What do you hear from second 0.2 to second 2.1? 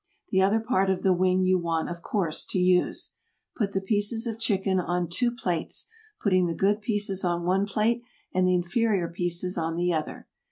The other part of the wing you want, of